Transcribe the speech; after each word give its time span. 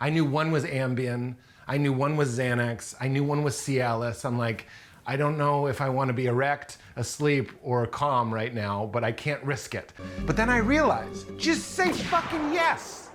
I 0.00 0.10
knew 0.10 0.24
one 0.24 0.50
was 0.50 0.64
Ambien. 0.64 1.36
I 1.68 1.78
knew 1.78 1.92
one 1.92 2.16
was 2.16 2.38
Xanax. 2.38 2.94
I 3.00 3.08
knew 3.08 3.24
one 3.24 3.42
was 3.42 3.56
Cialis. 3.56 4.24
I'm 4.24 4.38
like, 4.38 4.66
I 5.06 5.16
don't 5.16 5.38
know 5.38 5.66
if 5.66 5.80
I 5.80 5.88
want 5.88 6.08
to 6.08 6.14
be 6.14 6.26
erect, 6.26 6.78
asleep, 6.96 7.52
or 7.62 7.86
calm 7.86 8.32
right 8.32 8.52
now, 8.52 8.90
but 8.92 9.04
I 9.04 9.12
can't 9.12 9.42
risk 9.44 9.74
it. 9.74 9.92
But 10.26 10.36
then 10.36 10.50
I 10.50 10.58
realized, 10.58 11.38
just 11.38 11.72
say 11.72 11.92
fucking 11.92 12.52
yes. 12.52 13.10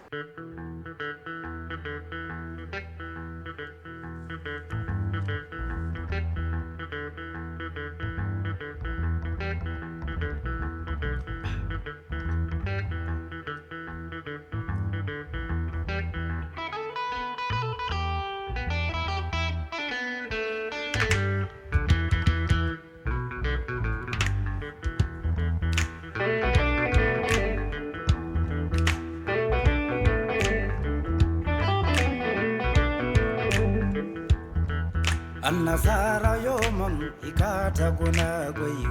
Annasara 35.85 36.37
yomon 36.43 37.11
ikata 37.27 37.91
guna 37.91 38.51
goyi 38.51 38.85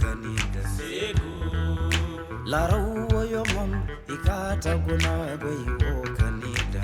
kanida 0.00 0.62
larawo 2.46 3.24
yomon 3.32 3.72
ikata 4.14 4.76
guna 4.78 5.36
goyi 5.42 5.66
kanida 6.16 6.82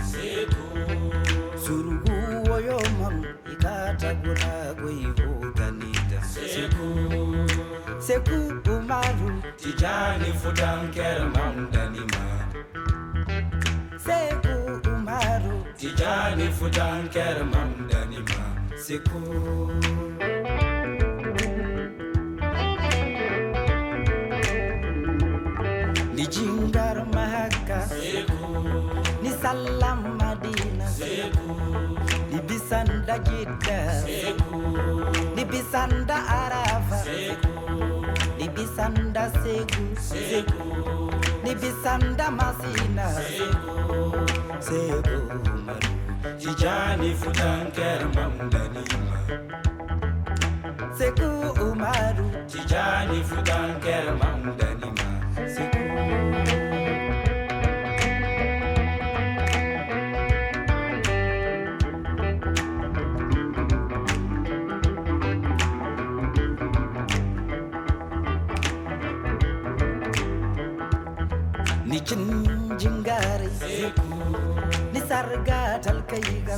surugu 1.64 2.50
yomon 2.66 3.26
ikata 3.52 4.14
guna 4.14 4.74
goyi 4.80 5.06
kanida 5.56 6.22
seku 8.00 8.38
umaru 8.76 9.42
tijani 9.56 10.32
fudan 10.42 10.90
kerman 10.90 11.70
danima 11.72 12.24
seku 13.96 14.80
umaru 14.90 15.64
tijani 15.78 16.48
fudan 16.52 17.08
kerman 18.98 20.18
danima 20.18 21.82
seku 22.12 24.12
ni 26.14 26.26
jingar 26.26 27.06
mahaka. 27.14 27.80
Ni 29.22 29.30
salam 29.42 30.18
madina 30.20 30.86
ni 32.30 32.38
bisanda 32.48 33.18
jidda 33.18 33.78
ni 35.36 35.44
bisanda 35.44 36.16
arafa 36.40 36.98
ni 38.38 38.48
bisanda 38.48 39.30
segu. 39.42 39.84
Ni 41.44 41.54
bisanda 41.54 42.30
masina. 42.30 43.06
Segu 44.60 45.18
maru 45.66 45.91
tijani 46.42 47.14
fudan 47.14 47.70
kerman 47.76 48.50
danima 48.52 49.11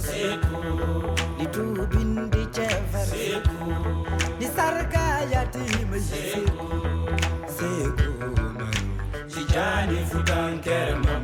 kaygas 0.03 0.10
ni 1.38 1.47
tubindi 1.55 2.43
cefer 2.50 3.09
ni 4.41 4.47
sarga 4.56 5.06
yatima 5.32 5.99
seku 6.09 6.69
seku 7.56 8.10
maru 8.50 8.82
tijani 9.31 9.99
fudan 10.10 10.59
kerman 10.65 11.23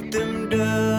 look 0.00 0.10
them 0.10 0.50
down. 0.50 0.95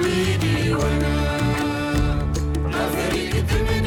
Wewe 0.00 0.90
love 2.72 2.96
the 3.10 3.22
Afrika 3.40 3.79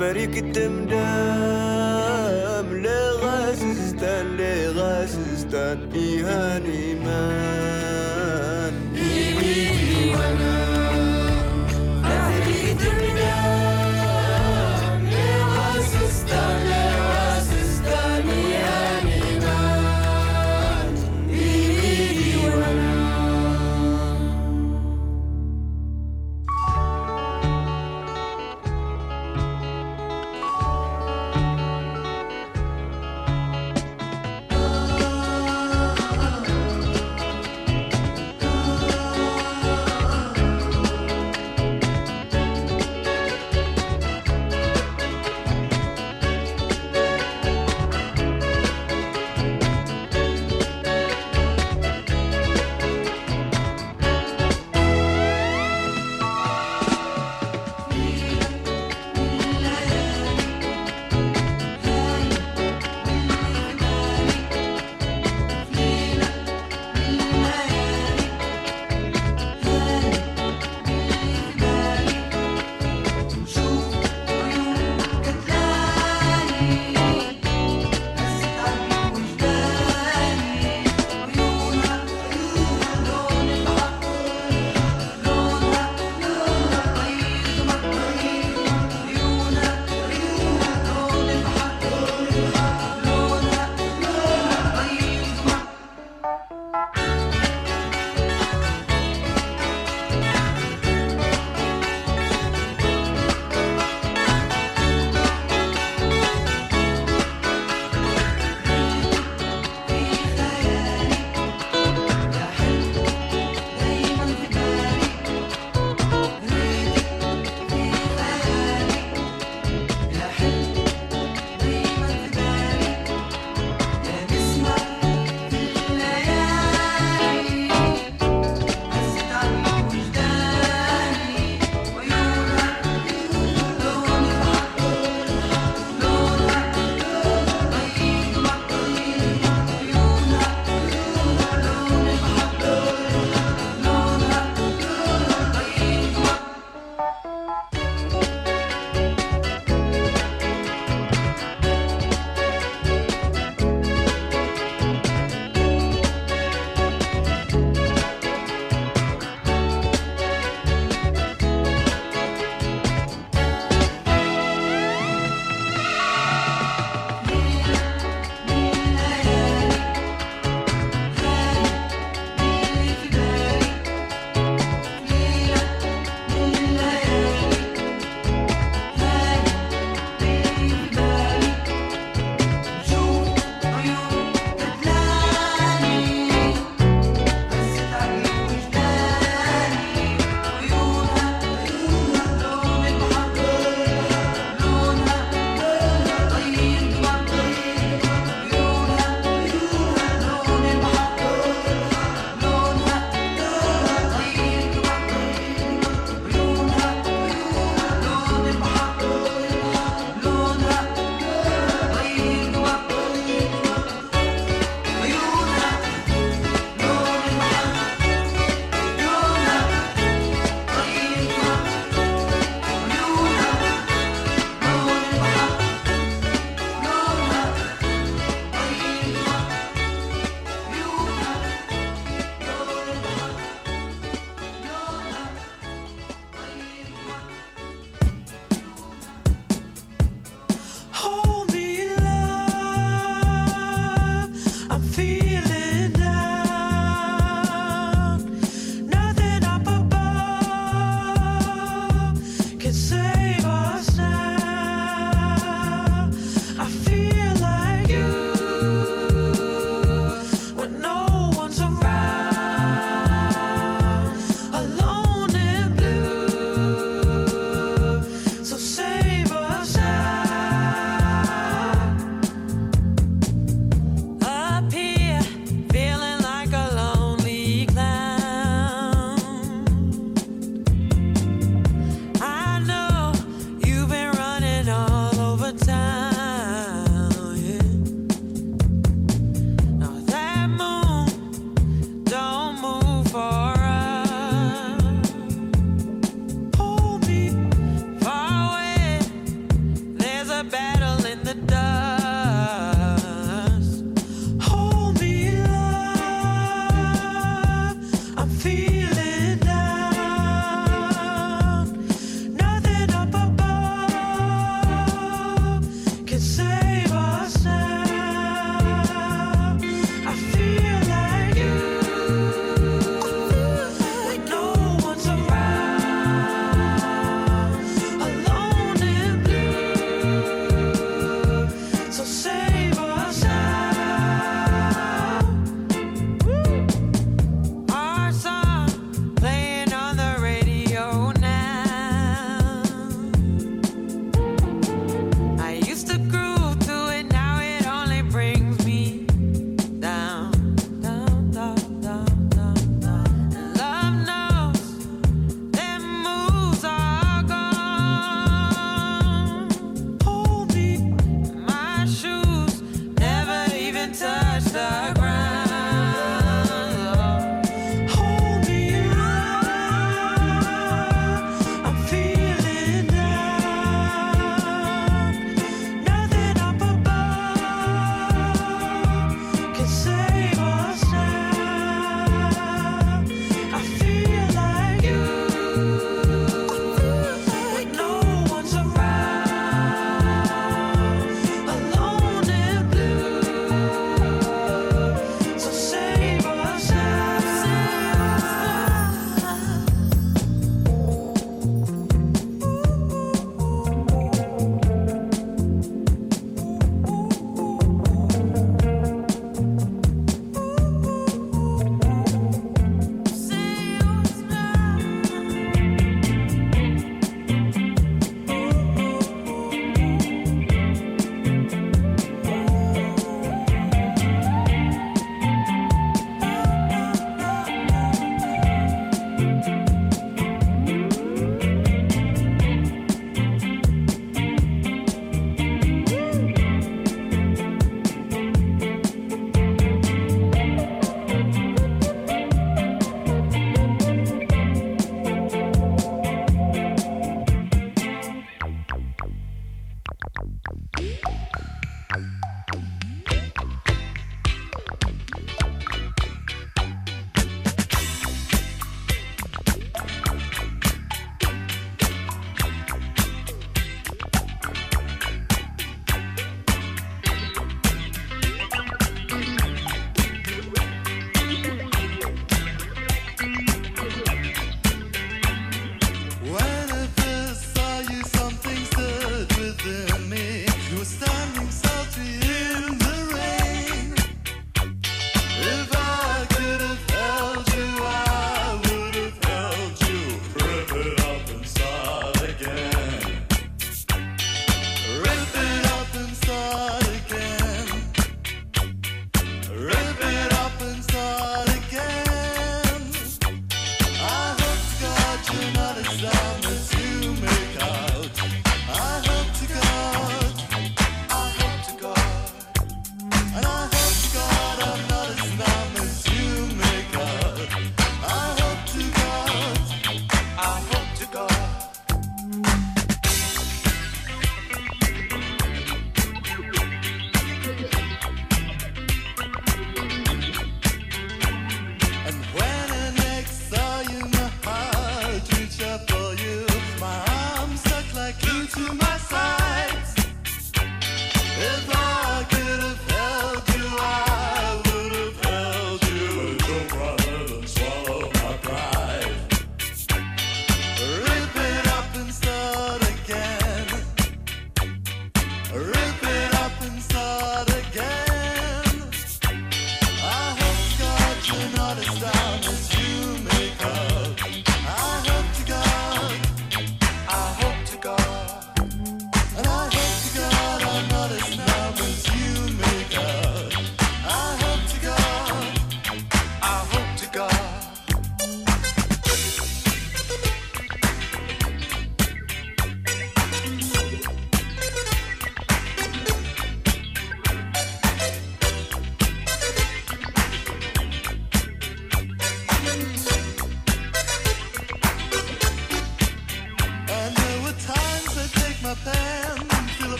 Ferry 0.00 0.32
kitim 0.32 0.88
dah 0.88 1.69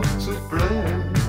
Ist 0.00 0.26
doch 0.26 1.21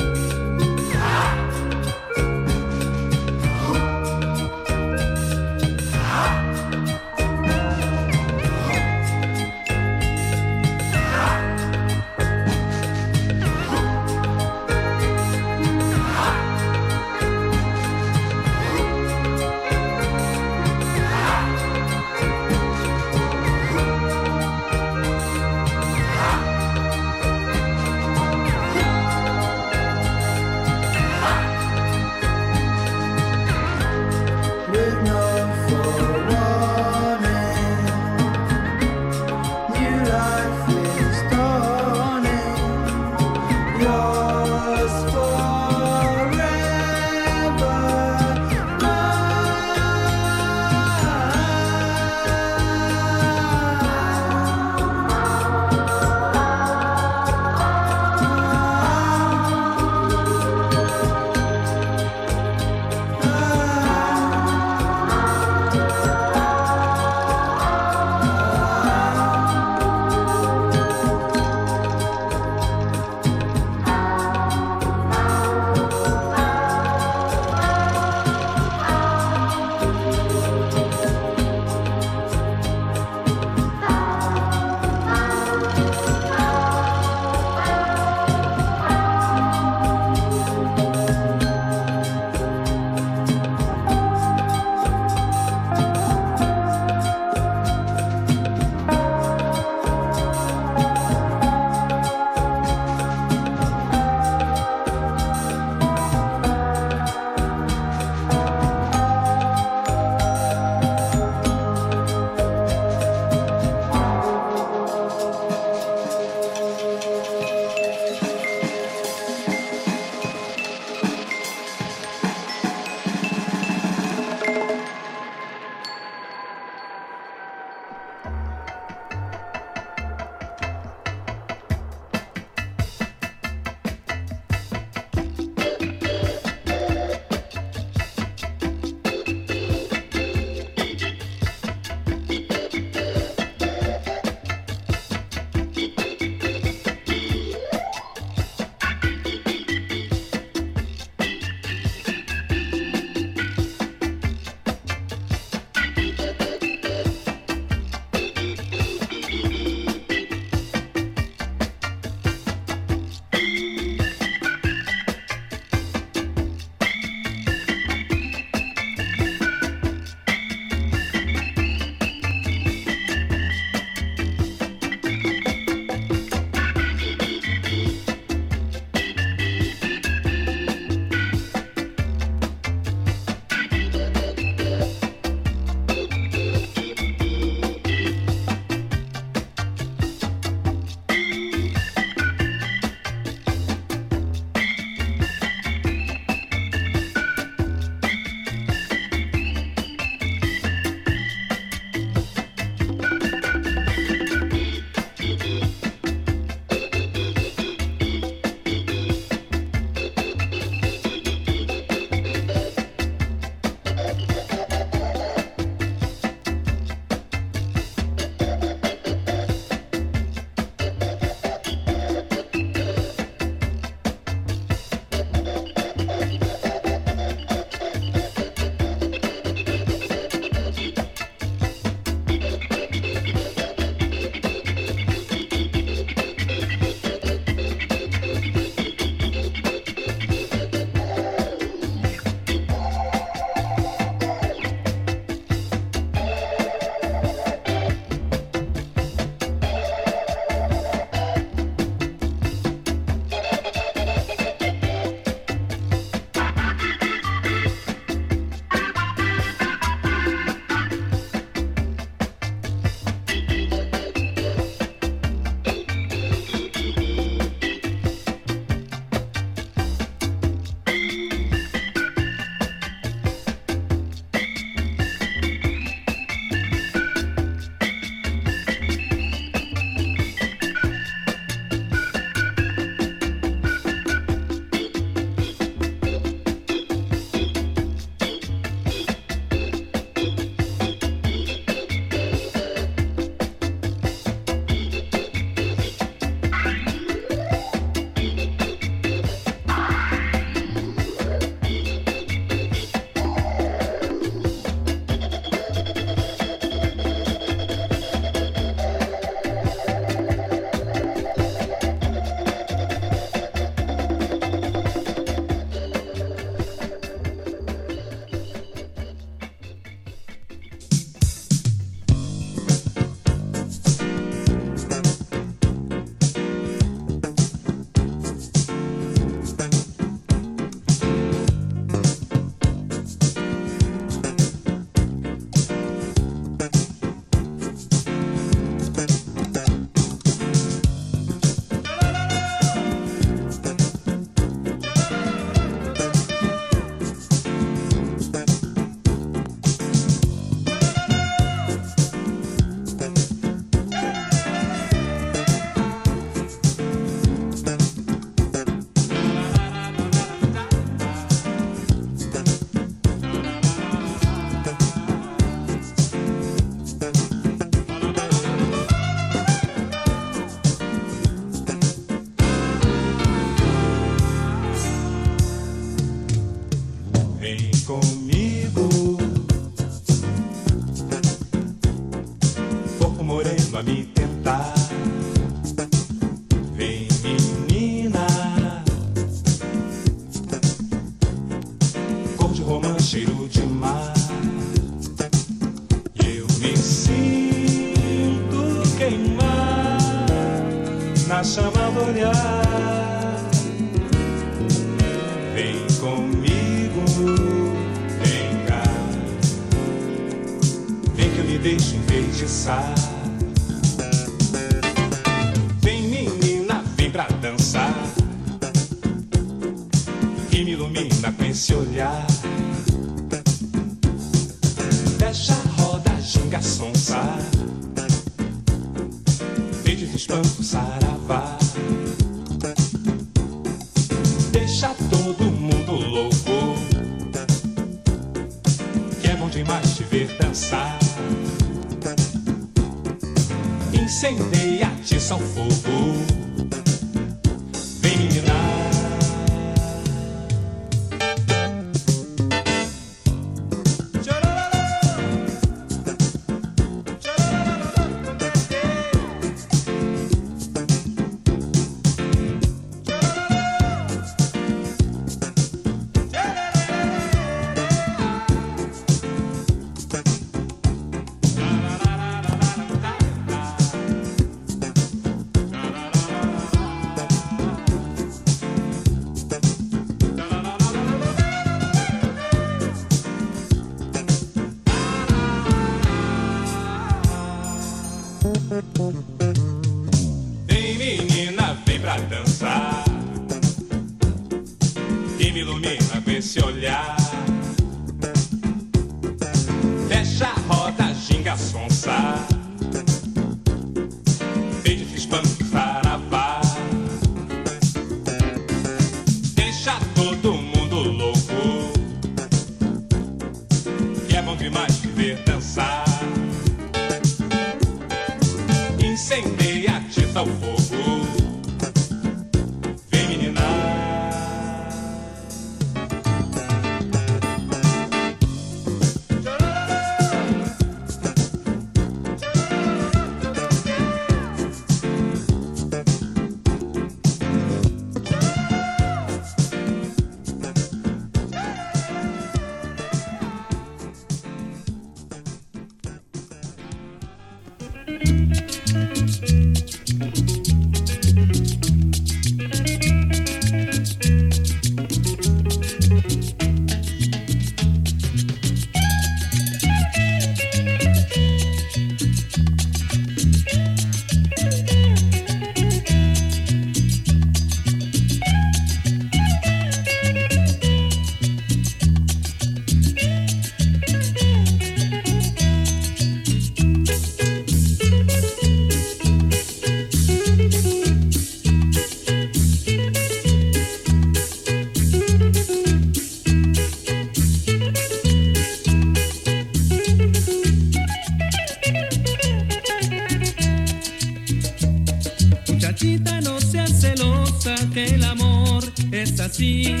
Así 599.51 600.00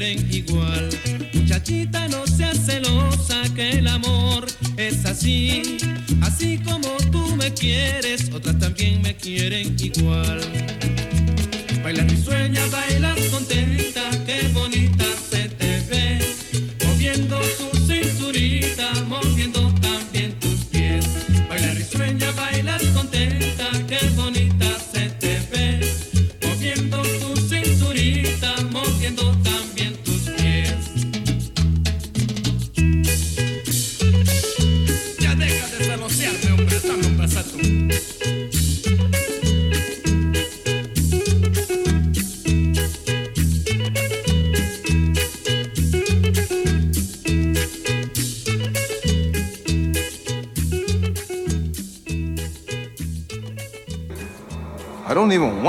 también 0.00 0.39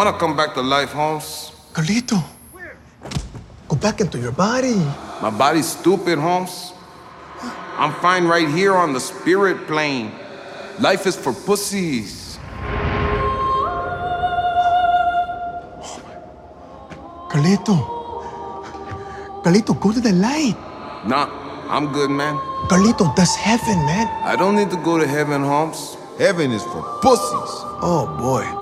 want 0.04 0.16
to 0.16 0.20
come 0.20 0.36
back 0.36 0.56
to 0.56 0.62
life, 0.64 0.94
Holmes. 0.94 1.52
Carlito, 1.74 2.24
go 3.68 3.76
back 3.76 4.02
into 4.02 4.18
your 4.18 4.32
body. 4.32 4.74
My 5.22 5.30
body's 5.30 5.68
stupid, 5.68 6.18
Holmes. 6.18 6.74
I'm 7.78 7.94
fine 8.02 8.26
right 8.26 8.50
here 8.50 8.74
on 8.74 8.94
the 8.94 9.00
spirit 9.00 9.68
plane. 9.68 10.12
Life 10.80 11.06
is 11.06 11.16
for 11.16 11.34
pussies. 11.34 12.40
Carlito. 17.30 17.78
Carlito, 19.44 19.80
go 19.80 19.92
to 19.92 20.02
the 20.02 20.14
light. 20.14 20.58
Nah, 21.06 21.30
I'm 21.70 21.94
good, 21.94 22.10
man. 22.10 22.38
Carlito, 22.74 23.16
that's 23.16 23.36
heaven, 23.36 23.78
man. 23.86 24.08
I 24.26 24.36
don't 24.36 24.56
need 24.56 24.72
to 24.72 24.78
go 24.78 24.98
to 24.98 25.06
heaven, 25.06 25.44
Holmes. 25.44 25.96
Heaven 26.18 26.50
is 26.50 26.64
for 26.64 26.82
pussies. 27.04 27.54
Oh, 27.86 28.10
boy. 28.18 28.61